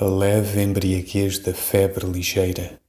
a 0.00 0.04
leve 0.04 0.62
embriaguez 0.62 1.40
da 1.40 1.52
febre 1.52 2.06
ligeira, 2.06 2.80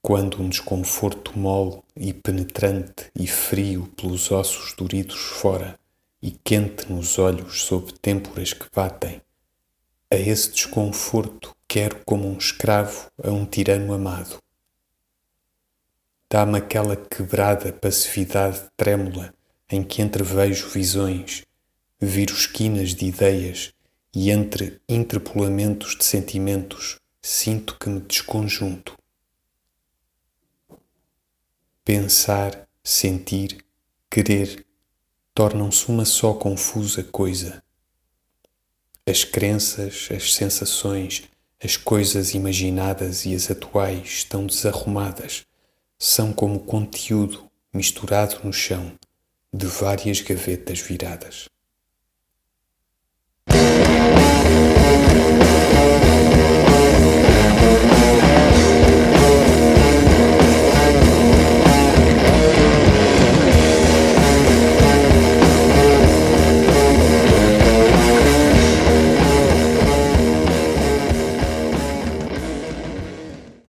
quando 0.00 0.40
um 0.40 0.48
desconforto 0.48 1.38
mole 1.38 1.82
e 1.94 2.10
penetrante 2.14 3.10
e 3.14 3.26
frio 3.26 3.86
pelos 3.94 4.30
ossos 4.30 4.72
duridos 4.72 5.20
fora 5.20 5.78
e 6.22 6.30
quente 6.30 6.90
nos 6.90 7.18
olhos 7.18 7.64
sob 7.64 7.92
têmporas 8.00 8.54
que 8.54 8.64
batem, 8.74 9.20
a 10.10 10.16
esse 10.16 10.52
desconforto 10.52 11.54
quero 11.68 12.02
como 12.02 12.26
um 12.26 12.38
escravo 12.38 13.10
a 13.22 13.30
um 13.30 13.44
tirano 13.44 13.92
amado. 13.92 14.38
Dá-me 16.30 16.56
aquela 16.56 16.96
quebrada 16.96 17.74
passividade 17.74 18.62
trêmula 18.74 19.34
em 19.70 19.82
que 19.82 20.00
entrevejo 20.00 20.70
visões, 20.70 21.42
viro 22.00 22.32
esquinas 22.32 22.94
de 22.94 23.04
ideias 23.04 23.73
e 24.14 24.30
entre 24.30 24.80
interpolamentos 24.88 25.96
de 25.96 26.04
sentimentos 26.04 26.98
sinto 27.20 27.78
que 27.78 27.88
me 27.88 28.00
desconjunto. 28.00 28.96
Pensar, 31.84 32.68
sentir, 32.82 33.64
querer 34.10 34.64
tornam-se 35.34 35.88
uma 35.88 36.04
só 36.04 36.32
confusa 36.34 37.02
coisa. 37.02 37.62
As 39.06 39.24
crenças, 39.24 40.08
as 40.10 40.32
sensações, 40.32 41.24
as 41.62 41.76
coisas 41.76 42.34
imaginadas 42.34 43.26
e 43.26 43.34
as 43.34 43.50
atuais 43.50 44.08
estão 44.08 44.46
desarrumadas, 44.46 45.44
são 45.98 46.32
como 46.32 46.60
conteúdo 46.60 47.50
misturado 47.72 48.40
no 48.44 48.52
chão 48.52 48.92
de 49.52 49.66
várias 49.66 50.20
gavetas 50.20 50.78
viradas. 50.80 51.48